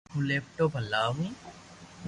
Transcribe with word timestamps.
ھون 0.11 0.21
ليپ 0.29 0.45
ٽاپ 0.55 0.71
ھلاو 0.79 1.13